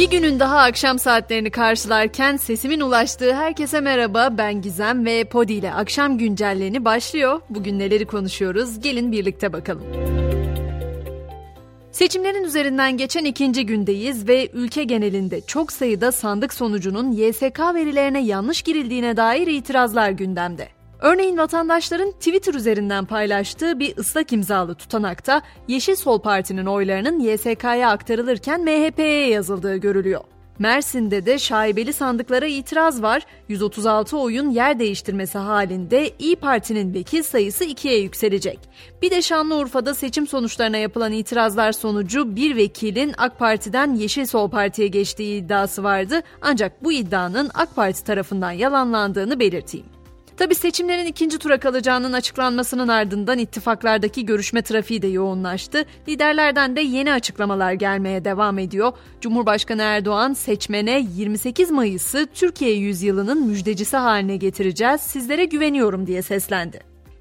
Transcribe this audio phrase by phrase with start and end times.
[0.00, 5.74] Bir günün daha akşam saatlerini karşılarken sesimin ulaştığı herkese merhaba ben Gizem ve Podi ile
[5.74, 7.40] akşam güncellerini başlıyor.
[7.50, 9.84] Bugün neleri konuşuyoruz gelin birlikte bakalım.
[11.92, 18.62] Seçimlerin üzerinden geçen ikinci gündeyiz ve ülke genelinde çok sayıda sandık sonucunun YSK verilerine yanlış
[18.62, 20.68] girildiğine dair itirazlar gündemde.
[21.00, 28.60] Örneğin vatandaşların Twitter üzerinden paylaştığı bir ıslak imzalı tutanakta Yeşil Sol Parti'nin oylarının YSK'ya aktarılırken
[28.60, 30.20] MHP'ye yazıldığı görülüyor.
[30.58, 33.26] Mersin'de de şaibeli sandıklara itiraz var.
[33.48, 38.58] 136 oyun yer değiştirmesi halinde İyi Parti'nin vekil sayısı ikiye yükselecek.
[39.02, 44.88] Bir de Şanlıurfa'da seçim sonuçlarına yapılan itirazlar sonucu bir vekilin AK Parti'den Yeşil Sol Parti'ye
[44.88, 46.22] geçtiği iddiası vardı.
[46.42, 49.99] Ancak bu iddianın AK Parti tarafından yalanlandığını belirteyim.
[50.40, 55.84] Tabi seçimlerin ikinci tura kalacağının açıklanmasının ardından ittifaklardaki görüşme trafiği de yoğunlaştı.
[56.08, 58.92] Liderlerden de yeni açıklamalar gelmeye devam ediyor.
[59.20, 66.80] Cumhurbaşkanı Erdoğan seçmene 28 Mayıs'ı Türkiye yüzyılının müjdecisi haline getireceğiz, sizlere güveniyorum diye seslendi.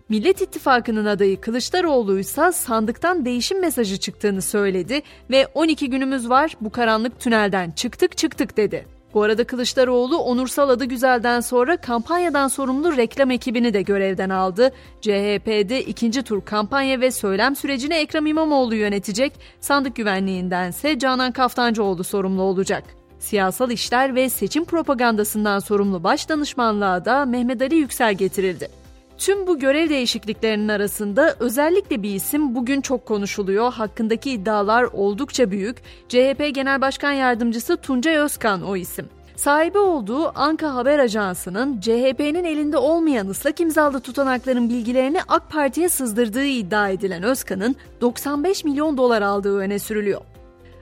[0.10, 5.02] Millet İttifakı'nın adayı Kılıçdaroğlu ise sandıktan değişim mesajı çıktığını söyledi
[5.32, 8.99] ve 12 günümüz var bu karanlık tünelden çıktık çıktık dedi.
[9.14, 14.72] Bu arada Kılıçdaroğlu onursal adı güzelden sonra kampanyadan sorumlu reklam ekibini de görevden aldı.
[15.02, 22.42] CHP'de ikinci tur kampanya ve söylem sürecini Ekrem İmamoğlu yönetecek, sandık güvenliğindense Canan Kaftancıoğlu sorumlu
[22.42, 22.84] olacak.
[23.20, 28.89] Siyasal işler ve seçim propagandasından sorumlu baş danışmanlığa da Mehmet Ali Yüksel getirildi.
[29.20, 33.74] Tüm bu görev değişikliklerinin arasında özellikle bir isim bugün çok konuşuluyor.
[33.74, 35.78] Hakkındaki iddialar oldukça büyük.
[36.10, 39.10] CHP Genel Başkan Yardımcısı Tuncay Özkan o isim.
[39.36, 46.46] Sahibi olduğu Anka Haber Ajansı'nın CHP'nin elinde olmayan ıslak imzalı tutanakların bilgilerini AK Parti'ye sızdırdığı
[46.46, 50.22] iddia edilen Özkan'ın 95 milyon dolar aldığı öne sürülüyor.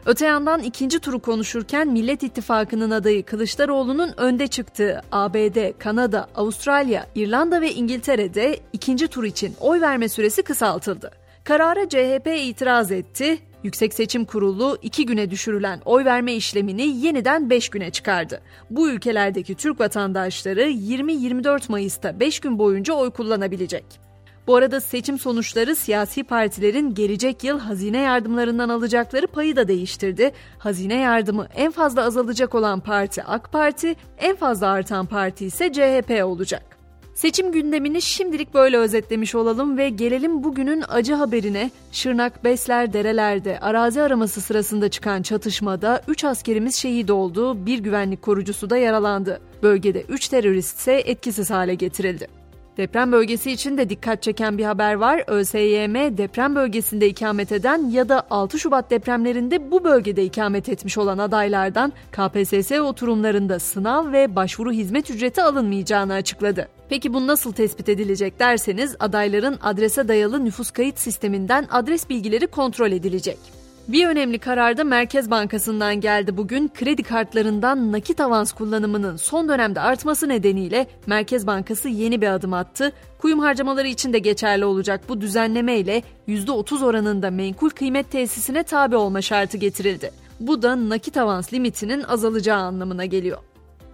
[0.06, 7.62] Öte yandan ikinci turu konuşurken Millet İttifakı'nın adayı Kılıçdaroğlu'nun önde çıktığı ABD, Kanada, Avustralya, İrlanda
[7.62, 11.12] ve İngiltere'de ikinci tur için oy verme süresi kısaltıldı.
[11.44, 13.38] Karara CHP itiraz etti.
[13.64, 18.42] Yüksek Seçim Kurulu iki güne düşürülen oy verme işlemini yeniden 5 güne çıkardı.
[18.70, 24.07] Bu ülkelerdeki Türk vatandaşları 20-24 Mayıs'ta 5 gün boyunca oy kullanabilecek.
[24.48, 30.32] Bu arada seçim sonuçları siyasi partilerin gelecek yıl hazine yardımlarından alacakları payı da değiştirdi.
[30.58, 36.26] Hazine yardımı en fazla azalacak olan parti AK Parti, en fazla artan parti ise CHP
[36.26, 36.78] olacak.
[37.14, 41.72] Seçim gündemini şimdilik böyle özetlemiş olalım ve gelelim bugünün acı haberine.
[41.92, 48.70] Şırnak Besler Dereler'de arazi araması sırasında çıkan çatışmada 3 askerimiz şehit oldu, bir güvenlik korucusu
[48.70, 49.42] da yaralandı.
[49.64, 52.47] Bölgede 3 terörist ise etkisiz hale getirildi.
[52.78, 55.24] Deprem bölgesi için de dikkat çeken bir haber var.
[55.28, 61.18] ÖSYM deprem bölgesinde ikamet eden ya da 6 Şubat depremlerinde bu bölgede ikamet etmiş olan
[61.18, 66.68] adaylardan KPSS oturumlarında sınav ve başvuru hizmet ücreti alınmayacağını açıkladı.
[66.90, 72.92] Peki bu nasıl tespit edilecek derseniz adayların adrese dayalı nüfus kayıt sisteminden adres bilgileri kontrol
[72.92, 73.57] edilecek.
[73.88, 76.72] Bir önemli karar da Merkez Bankası'ndan geldi bugün.
[76.74, 82.92] Kredi kartlarından nakit avans kullanımının son dönemde artması nedeniyle Merkez Bankası yeni bir adım attı.
[83.18, 88.96] Kuyum harcamaları için de geçerli olacak bu düzenleme ile %30 oranında menkul kıymet tesisine tabi
[88.96, 90.12] olma şartı getirildi.
[90.40, 93.38] Bu da nakit avans limitinin azalacağı anlamına geliyor.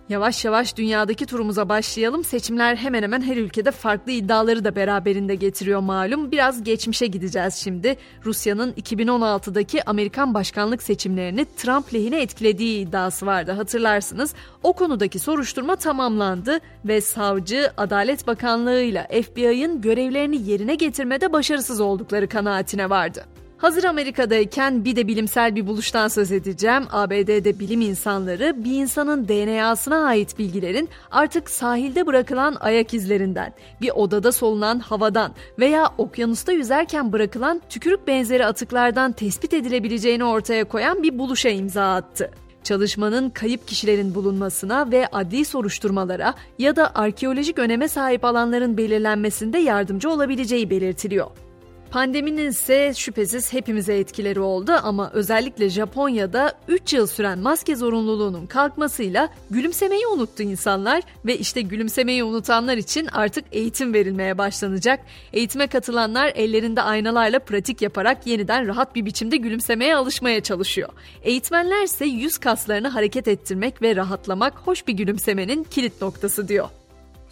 [0.09, 2.23] Yavaş yavaş dünyadaki turumuza başlayalım.
[2.23, 6.31] Seçimler hemen hemen her ülkede farklı iddiaları da beraberinde getiriyor malum.
[6.31, 7.97] Biraz geçmişe gideceğiz şimdi.
[8.25, 14.33] Rusya'nın 2016'daki Amerikan başkanlık seçimlerini Trump lehine etkilediği iddiası vardı hatırlarsınız.
[14.63, 22.29] O konudaki soruşturma tamamlandı ve savcı Adalet Bakanlığı ile FBI'ın görevlerini yerine getirmede başarısız oldukları
[22.29, 23.25] kanaatine vardı.
[23.63, 26.83] Hazır Amerika'dayken bir de bilimsel bir buluştan söz edeceğim.
[26.91, 34.31] ABD'de bilim insanları bir insanın DNA'sına ait bilgilerin artık sahilde bırakılan ayak izlerinden, bir odada
[34.31, 41.49] solunan havadan veya okyanusta yüzerken bırakılan tükürük benzeri atıklardan tespit edilebileceğini ortaya koyan bir buluşa
[41.49, 42.31] imza attı
[42.63, 50.09] çalışmanın kayıp kişilerin bulunmasına ve adli soruşturmalara ya da arkeolojik öneme sahip alanların belirlenmesinde yardımcı
[50.09, 51.27] olabileceği belirtiliyor.
[51.93, 59.29] Pandeminin ise şüphesiz hepimize etkileri oldu ama özellikle Japonya'da 3 yıl süren maske zorunluluğunun kalkmasıyla
[59.49, 64.99] gülümsemeyi unuttu insanlar ve işte gülümsemeyi unutanlar için artık eğitim verilmeye başlanacak.
[65.33, 70.89] Eğitime katılanlar ellerinde aynalarla pratik yaparak yeniden rahat bir biçimde gülümsemeye alışmaya çalışıyor.
[71.23, 76.69] Eğitmenler ise yüz kaslarını hareket ettirmek ve rahatlamak hoş bir gülümsemenin kilit noktası diyor.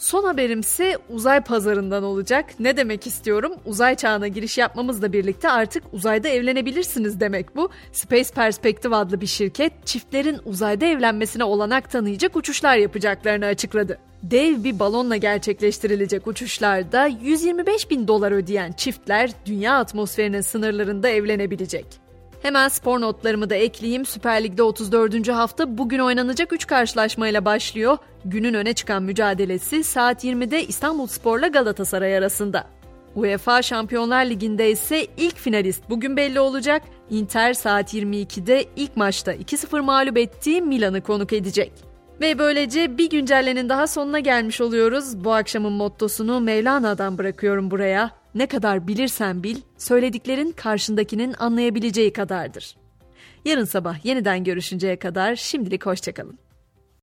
[0.02, 2.46] Son haberimse uzay pazarından olacak.
[2.60, 3.54] Ne demek istiyorum?
[3.66, 7.70] Uzay çağına giriş yapmamızla birlikte artık uzayda evlenebilirsiniz demek bu.
[7.92, 13.98] Space Perspective adlı bir şirket çiftlerin uzayda evlenmesine olanak tanıyacak uçuşlar yapacaklarını açıkladı.
[14.24, 22.01] Dev bir balonla gerçekleştirilecek uçuşlarda 125 bin dolar ödeyen çiftler dünya atmosferinin sınırlarında evlenebilecek.
[22.42, 24.06] Hemen spor notlarımı da ekleyeyim.
[24.06, 25.30] Süper Lig'de 34.
[25.30, 27.98] hafta bugün oynanacak 3 karşılaşmayla başlıyor.
[28.26, 32.68] Günün öne çıkan mücadelesi saat 20'de İstanbul Spor'la Galatasaray arasında.
[33.16, 36.82] UEFA Şampiyonlar Ligi'nde ise ilk finalist bugün belli olacak.
[37.10, 41.91] Inter saat 22'de ilk maçta 2-0 mağlup ettiği Milan'ı konuk edecek.
[42.22, 45.24] Ve böylece bir güncellenin daha sonuna gelmiş oluyoruz.
[45.24, 48.12] Bu akşamın mottosunu Mevlana'dan bırakıyorum buraya.
[48.36, 52.76] Ne kadar bilirsen bil, söylediklerin karşındakinin anlayabileceği kadardır.
[53.46, 56.51] Yarın sabah yeniden görüşünceye kadar şimdilik hoşçakalın.